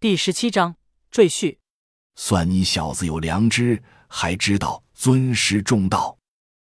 [0.00, 0.76] 第十七章
[1.10, 1.58] 赘婿。
[2.14, 6.16] 算你小子有良知，还知道尊师重道。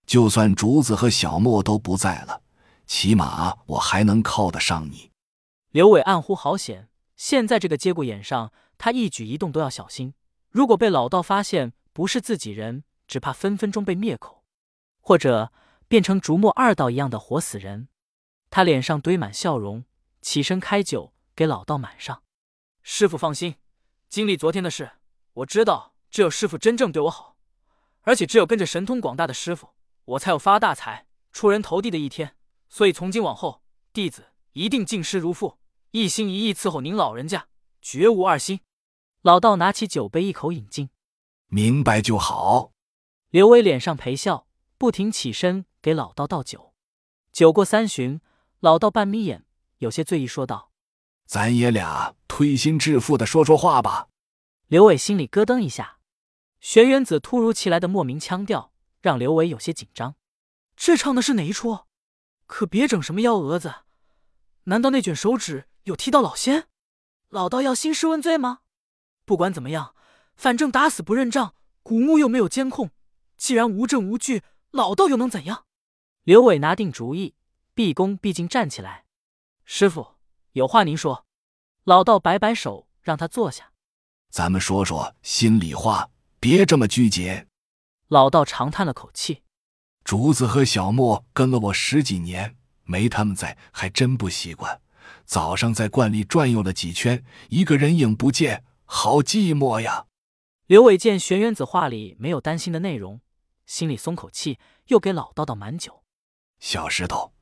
[0.07, 2.41] 就算竹子和小莫都不在了，
[2.87, 5.11] 起码我还能靠得上你。
[5.69, 6.89] 刘伟暗呼好险！
[7.17, 10.15] 现在这个节骨眼上，他一举一动都要小心。
[10.49, 14.43] 如果被老道发现不是自己人，只怕分分钟被灭口，
[15.01, 15.53] 或者
[15.87, 17.89] 变成竹墨二道一样的活死人。
[18.49, 19.85] 他脸上堆满笑容，
[20.19, 22.23] 起身开酒给老道满上。
[22.81, 23.55] 师傅放心，
[24.09, 24.91] 经历昨天的事，
[25.33, 27.37] 我知道只有师傅真正对我好，
[28.01, 29.69] 而且只有跟着神通广大的师傅，
[30.05, 32.35] 我才有发大财、出人头地的一天。
[32.67, 35.59] 所以从今往后，弟子一定敬师如父，
[35.91, 37.47] 一心一意伺候您老人家，
[37.81, 38.61] 绝无二心。
[39.21, 40.89] 老道拿起酒杯，一口饮尽。
[41.47, 42.71] 明白就好。
[43.29, 46.73] 刘威脸上陪笑，不停起身给老道倒酒。
[47.31, 48.21] 酒过三巡，
[48.59, 49.45] 老道半眯眼，
[49.79, 50.71] 有些醉意，说道
[51.25, 54.07] ：“咱爷俩推心置腹的说说话吧。”
[54.67, 55.99] 刘伟心里咯噔一下，
[56.61, 60.15] 玄元子突如其来的莫名腔调让刘伟有些紧张。
[60.77, 61.79] 这唱的是哪一出？
[62.45, 63.83] 可别整什么幺蛾子！
[64.63, 66.69] 难道那卷手指有踢到老仙？
[67.27, 68.59] 老道要兴师问罪吗？
[69.25, 69.93] 不管怎么样，
[70.37, 71.53] 反正打死不认账，
[71.83, 72.91] 古墓又没有监控。
[73.35, 75.65] 既然无证无据，老道又能怎样？
[76.23, 77.35] 刘伟拿定主意，
[77.73, 79.03] 毕恭毕敬站起来
[79.65, 80.15] ：“师傅，
[80.53, 81.25] 有话您说。”
[81.89, 83.71] 老道摆摆手，让他坐下。
[84.29, 87.47] 咱们说说心里话，别这么拘谨。
[88.09, 89.41] 老道长叹了口气
[90.05, 94.79] ：“竹子和小莫跟了我十几年，没他们在，还真不习惯。
[95.25, 100.05] 早上在观里转悠了几圈，一个人影不见，好寂寞呀。”
[100.69, 103.19] 刘伟见玄元子话里没有担心的内容。
[103.65, 104.59] 心里松口气，
[104.89, 106.03] 又给老道倒满酒。
[106.59, 107.33] 小石头，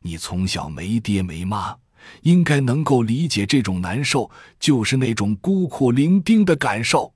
[0.00, 1.78] 你从小没爹没妈，
[2.22, 7.14] 应该能够理解这种难受，就是那种孤苦伶仃的感受。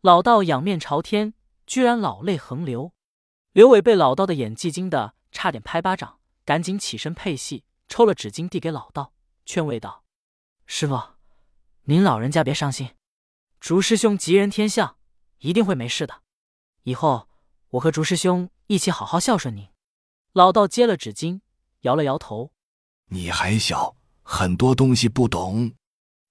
[0.00, 1.34] 老道仰面朝天，
[1.66, 2.92] 居然老泪横流。
[3.52, 9.12] 刘伟被老道的演技惊得差点拍巴掌，赶紧起身配戏，抽了纸巾递给老道，
[9.44, 10.04] 劝慰道
[10.66, 11.00] ：“师傅，
[11.84, 12.90] 您老人家别伤心，
[13.58, 14.96] 竹师兄吉人天相，
[15.38, 16.22] 一定会没事的。
[16.84, 17.26] 以后。”
[17.74, 19.68] 我和竹师兄一起好好孝顺您。
[20.32, 21.40] 老道接了纸巾，
[21.82, 22.50] 摇了摇头
[23.10, 23.94] ：“你还小，
[24.32, 25.72] 很多东西不懂。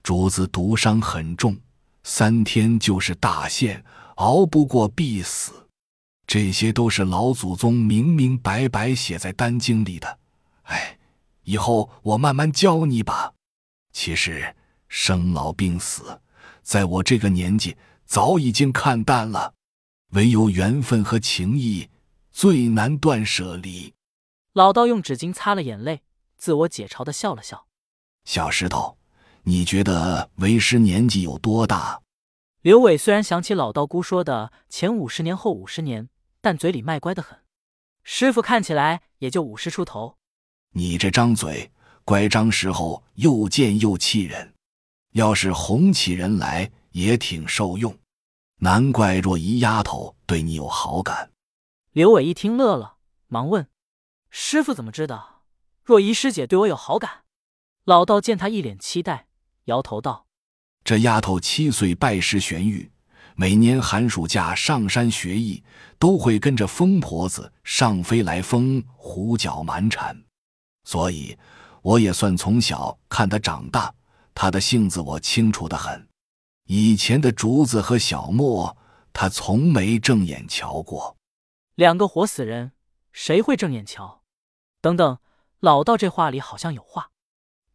[0.04, 1.58] 竹子毒伤很重，
[2.04, 3.84] 三天就是大限，
[4.16, 5.68] 熬不过必死。
[6.26, 10.18] 这些都是老祖宗明明白白写在丹经里的。
[10.64, 10.98] 哎，
[11.44, 13.34] 以后我慢慢教你吧。
[13.92, 14.56] 其实
[14.88, 16.22] 生老病死，
[16.62, 19.54] 在我这个年纪早已经看淡了。”
[20.14, 21.90] 唯有缘分和情谊
[22.32, 23.94] 最难断舍离。
[24.54, 26.02] 老道用纸巾擦了眼泪，
[26.38, 27.66] 自我解嘲的笑了笑。
[28.30, 28.96] 小石头，
[29.42, 32.00] 你觉得为师年纪有多大？
[32.62, 36.10] 刘伟虽然想起老道姑说的前五十年后五十年，
[36.40, 37.40] 但嘴里卖乖的很。
[38.04, 40.16] 师傅看起来也就五十出头。
[40.74, 41.72] 你这张嘴，
[42.06, 44.54] 乖张时候又贱又气人，
[45.14, 47.98] 要是哄起人来也挺受用。
[48.58, 51.32] 难怪若仪丫头对你有好感。
[51.94, 53.68] 刘伟一听乐了，忙问
[54.30, 55.42] ：“师傅怎么知道
[55.84, 57.24] 若仪师姐对我有好感？”
[57.90, 59.26] 老道见他一脸期待，
[59.64, 60.28] 摇头道
[60.86, 62.92] ：“这丫头七岁拜师玄玉，
[63.34, 65.64] 每年寒暑假上山学艺，
[65.98, 70.24] 都会跟着疯婆子上飞来峰胡搅蛮缠，
[70.84, 71.36] 所以
[71.82, 73.92] 我也算从小看她长大，
[74.36, 76.08] 她的性子我清楚的很。”
[76.70, 78.78] 以前的竹子和小莫，
[79.12, 81.18] 她从没正眼瞧过。
[81.74, 82.74] 两个活死人，
[83.12, 84.22] 谁会正眼瞧？
[84.80, 85.18] 等等，
[85.60, 87.10] 老道这话里好像有话。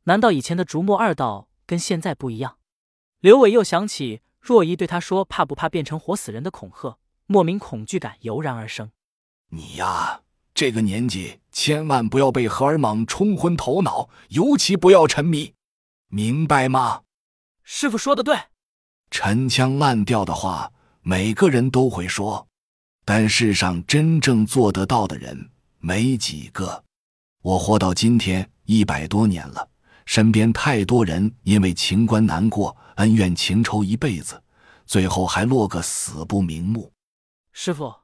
[0.04, 2.59] 难道以前的竹木二道跟现在不一样？
[3.20, 8.91] 刘伟又想起若依对他说“怕不怕变成活死人”的恐吓，莫名恐惧感油然而生。
[9.48, 10.20] 你呀，
[10.53, 15.54] 这个年纪千万不要被荷尔蒙冲昏头脑，尤其不要沉迷，
[16.09, 17.03] 明白吗？
[17.62, 18.36] 师傅说的对。
[19.10, 20.71] 陈腔滥调的话，
[21.01, 22.47] 每个人都会说，
[23.06, 26.84] 但世上真正做得到的人没几个。
[27.41, 29.71] 我活到今天一百多年了，
[30.06, 34.42] 身边太多人因为情关难过，恩怨情仇一辈子，
[34.86, 36.92] 最后还落个死不瞑目。
[37.53, 37.95] 师傅，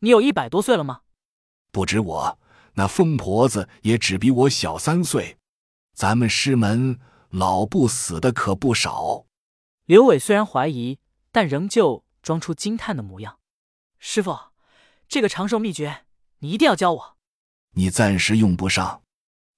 [0.00, 1.02] 你有一百多岁了吗？
[1.70, 2.38] 不止我，
[2.74, 5.38] 那疯婆子也只比我小三岁。
[5.94, 6.98] 咱们师门
[7.30, 9.26] 老不死的可不少。
[9.86, 10.98] 刘伟虽然怀疑，
[11.30, 13.38] 但仍旧装出惊叹的模样。
[13.98, 14.36] 师傅，
[15.08, 16.04] 这个长寿秘诀
[16.38, 17.16] 你一定要教我。
[17.74, 19.01] 你暂时用不上，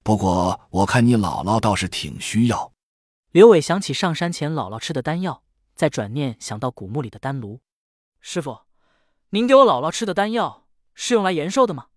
[0.05, 2.71] 不过我看你姥姥倒是挺需要。
[3.31, 5.41] 刘伟想起上山前姥姥吃的丹药，
[5.73, 7.59] 再转念想到古墓里的丹炉。
[8.21, 8.59] 师傅，
[9.31, 11.87] 您给我姥姥吃的丹药是用来延寿的吗？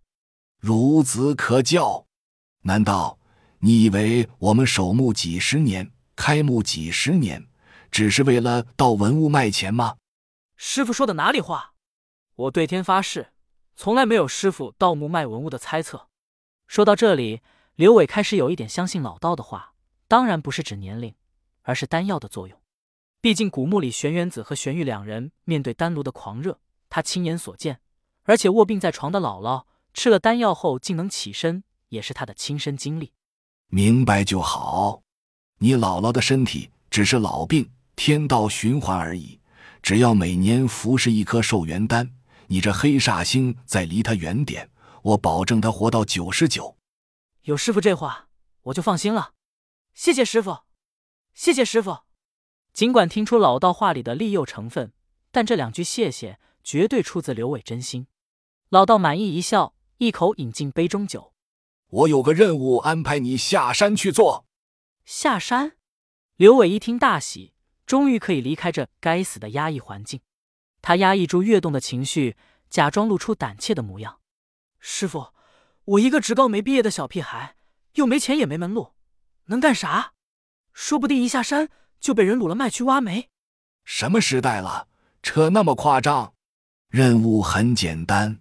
[0.62, 2.06] 孺子可教。
[2.62, 3.18] 难道
[3.58, 7.46] 你以为我们守墓几十年，开墓几十年，
[7.90, 9.96] 只是为了盗文物卖钱吗？
[10.56, 11.74] 师傅说的哪里话？
[12.36, 13.34] 我对天发誓，
[13.76, 16.08] 从来没有师傅盗墓卖文物的猜测。
[16.66, 17.42] 说到这里，
[17.78, 19.72] 刘伟开始有一点相信老道的话，
[20.08, 21.14] 当然不是指年龄，
[21.62, 22.60] 而是丹药的作用。
[23.20, 26.58] 毕竟古墓里玄元子和玄玉两人面对丹炉的狂热，
[26.90, 27.78] 他亲眼所见，
[28.24, 29.62] 而且卧病在床的姥姥
[29.94, 33.12] 吃了丹药后竟能起身，也是他的亲身经历。
[33.68, 35.02] 明白就好。
[35.58, 39.38] 你姥姥的身体只是老病，天道循环而已。
[39.80, 42.10] 只要每年服食一颗寿元丹，
[42.48, 44.68] 你这黑煞星再离他远点，
[45.02, 46.76] 我保证他活到九十九。
[47.48, 48.28] 有师傅这话，
[48.64, 49.32] 我就放心了。
[49.94, 50.64] 谢谢师傅，
[51.32, 52.00] 谢谢师傅。
[52.74, 54.92] 尽管听出老道话里的利诱成分，
[55.30, 58.06] 但这两句谢谢绝对出自刘伟真心。
[58.68, 61.32] 老道满意一笑，一口饮进杯中酒。
[61.86, 64.46] 我有个任务安排你下山去做。
[65.06, 65.78] 下山？
[66.36, 67.54] 刘伟一听大喜，
[67.86, 70.20] 终于可以离开这该死的压抑环境。
[70.82, 72.36] 他压抑住跃动的情绪，
[72.68, 74.20] 假装露出胆怯的模样。
[74.78, 75.32] 师傅，
[75.88, 77.56] 我一个职高没毕业的小屁孩，
[77.94, 78.92] 又没钱也没门路，
[79.46, 80.12] 能干啥？
[80.74, 81.70] 说不定一下山。
[82.00, 83.28] 就被人掳了卖去挖煤，
[83.84, 84.86] 什么时代了，
[85.20, 86.32] 扯那么夸张？
[86.90, 88.38] 任务很简单，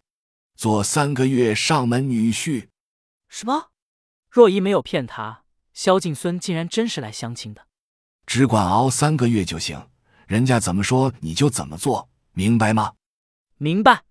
[0.56, 2.68] 做三个月上门女婿。
[3.30, 3.72] 什么？
[4.30, 7.66] 若依没有骗他，萧敬孙竟然真是来相亲的。
[8.28, 9.90] 只管熬三个月就行，
[10.28, 12.94] 人家怎么说你就怎么做，明白吗？
[13.58, 14.04] 明白，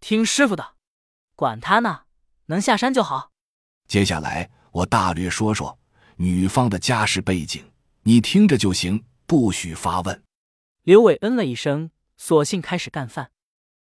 [0.00, 0.74] 听师傅的，
[1.36, 2.06] 管他呢，
[2.52, 3.30] 能下山就好。
[3.88, 5.78] 接下来我大略说说
[6.16, 7.64] 女方的家世背景。
[8.02, 10.22] 你听着就行，不许发问。
[10.82, 13.30] 刘伟嗯了一声，索性开始干饭。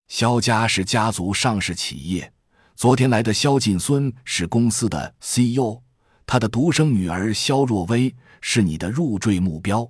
[0.08, 2.32] 肖家是家族上市企业，
[2.76, 5.82] 昨天来的肖劲孙是公司的 CEO，
[6.26, 9.90] 他的独生女儿肖若薇是你的入赘目标。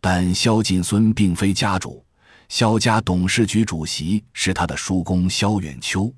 [0.00, 2.04] 但肖劲孙并非家主，
[2.48, 6.12] 肖家董事局主席是他的叔公肖远秋，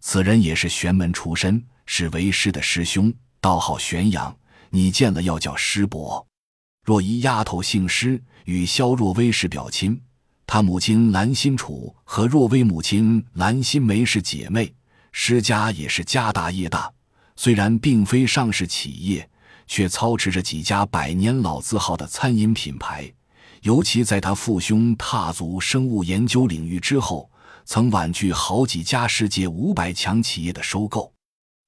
[0.00, 4.36] 此人也是玄门出身，是为师的师兄，道号玄阳，
[4.70, 6.26] 你见了要叫师伯。
[6.84, 10.00] 若依丫头姓施，与萧若薇是表亲。
[10.46, 14.72] 她母亲蓝心楚和若薇母亲蓝心梅是姐妹。
[15.10, 16.92] 施家也是家大业大，
[17.34, 19.28] 虽然并非上市企业，
[19.66, 23.12] 却操持着几家百年老字号的餐饮品牌。
[23.62, 27.28] 尤其在他父兄踏足生物研究领域之后，
[27.66, 31.12] 曾婉拒好几家世界五百强企业的收购。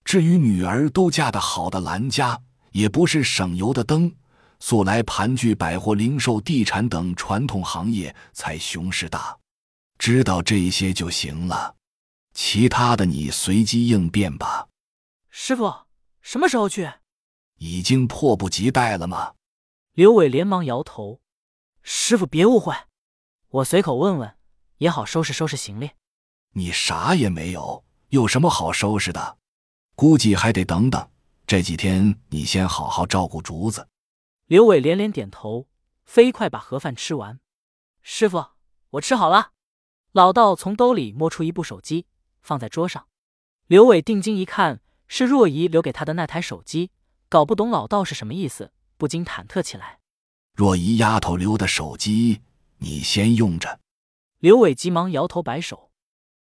[0.05, 2.41] 至于女儿都嫁得好的兰家，
[2.71, 4.15] 也不是省油的灯。
[4.61, 9.37] 素来盘踞百货、零售、地产等传统行业，才雄势大。
[9.99, 11.75] 知道这些就行了，
[12.33, 14.69] 其他的你随机应变吧。
[15.29, 15.73] 师傅，
[16.23, 16.91] 什么时候去？
[17.59, 19.35] 已经迫不及待了吗？
[19.93, 21.21] 刘伟连忙摇头。
[21.83, 22.75] 师傅别误会，
[23.49, 24.37] 我随口问问，
[24.79, 25.91] 也好收拾收拾行李。
[26.55, 29.39] 你啥也没有，有什么好收拾的？
[29.95, 31.11] 估计还得等等。
[31.47, 33.89] 这几天你先好好照顾竹子。
[34.47, 35.67] 刘伟连连点头，
[36.05, 37.41] 飞快把盒饭吃完。
[38.02, 38.45] 师傅，
[38.91, 39.52] 我吃好了。
[40.12, 42.07] 老道从兜里摸出一部手机，
[42.41, 43.07] 放在桌上。
[43.67, 46.91] 刘伟定睛一看，是若仪留给他的那台手机，
[47.29, 50.00] 搞不懂老道是什么意思，不禁忐忑起来。
[50.55, 52.41] 若仪丫头留的手机，
[52.79, 53.81] 你先用着。
[54.38, 55.90] 刘伟急忙摇头摆手：“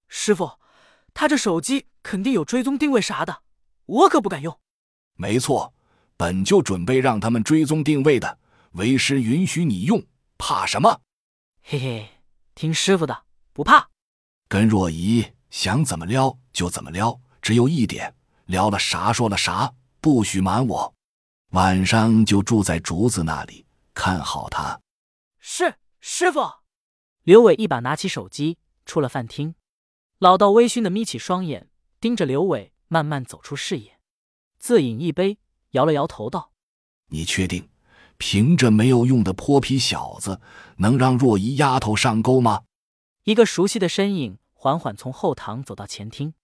[0.08, 0.60] 师傅，
[1.14, 3.42] 他这手机肯定有追踪定位啥的，
[3.86, 4.60] 我可不敢用。”
[5.16, 5.74] 没错。
[6.18, 8.40] 本就准备让他们追踪定位的，
[8.72, 10.02] 为师允许你用，
[10.38, 11.02] 怕什么？
[11.62, 12.10] 嘿嘿，
[12.54, 13.90] 听师傅的，不怕。
[14.48, 20.96] 跟若仪想怎么撩就怎么撩，只有一点，撩了啥说了啥，不许瞒我。
[21.50, 24.80] 晚上就住在竹子那里，看好他。
[25.42, 26.40] 是师傅。
[27.26, 29.56] 刘伟一把拿起手机，出了饭厅。
[30.20, 31.68] 老道微醺的眯起双眼，
[32.00, 33.98] 盯着刘伟慢慢走出视野，
[34.60, 35.40] 自饮一杯。
[35.72, 36.52] 摇了摇头，道
[37.10, 37.68] ：“你确定，
[38.18, 40.40] 凭着没有用的泼皮小子，
[40.78, 42.62] 能让若依丫头上钩吗？”
[43.26, 46.36] 一个熟悉的身影缓缓从后堂走到前厅。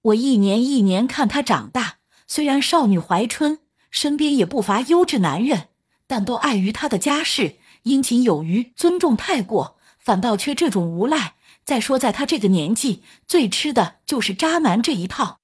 [0.00, 3.58] 我一年一年看她长大，虽然少女怀春，
[3.90, 5.68] 身边也不乏优质男人，
[6.06, 11.36] 但都碍于她的家世，殷勤有余，尊重太过，反倒缺这种无赖。
[11.64, 15.38] 再说，在他这个年纪，最吃的就是渣男这一套，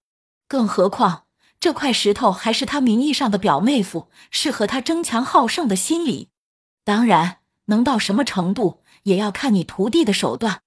[0.46, 1.24] 更何况……
[1.60, 6.28] 这块石头还是他名义上的表妹夫，适合他争强好胜的心理。
[6.84, 10.62] 当然，能到什么程度，也要看你徒弟的手段。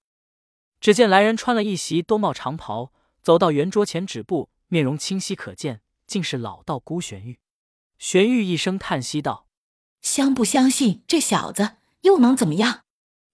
[0.82, 7.38] 只见来人穿了一袭兜帽长袍，走到圆桌前止步，面容清晰可见，竟是老道孤玄玉。
[7.98, 9.46] 玄玉一声叹息道
[10.02, 12.82] ：“相不相信这小子，又能怎么样？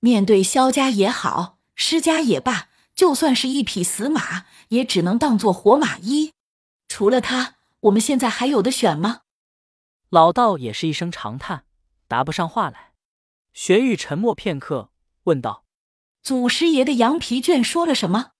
[0.00, 6.32] 面对萧家也好，施家也罢，就算是一匹死马，也只能当做活马医。
[6.86, 9.22] 除了他，我们现在还有的选吗？”
[10.10, 11.64] 老道也是一声长叹，
[12.06, 12.92] 答不上话来。
[13.52, 14.90] 玄玉沉默片刻，
[15.24, 15.64] 问道
[16.22, 18.32] ：“祖师爷的羊皮卷说了什么？”